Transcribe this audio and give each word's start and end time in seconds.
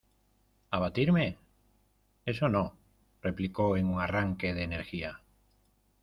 ¿Abatirme? 0.71 1.37
¡Eso 2.25 2.49
no! 2.49 2.73
replicó 3.21 3.77
en 3.77 3.85
un 3.85 4.01
arranque 4.01 4.55
de 4.55 4.63
energía. 4.63 5.21